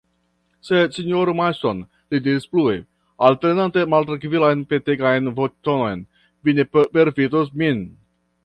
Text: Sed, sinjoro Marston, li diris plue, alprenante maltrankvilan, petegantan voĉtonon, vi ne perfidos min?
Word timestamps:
Sed, 0.67 0.95
sinjoro 0.99 1.35
Marston, 1.39 1.83
li 2.15 2.21
diris 2.27 2.47
plue, 2.55 2.73
alprenante 3.29 3.85
maltrankvilan, 3.95 4.65
petegantan 4.73 5.37
voĉtonon, 5.43 6.05
vi 6.49 6.61
ne 6.63 6.67
perfidos 6.99 7.55
min? 7.65 7.87